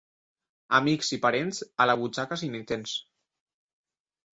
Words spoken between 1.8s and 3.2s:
a la butxaca si n'hi tens.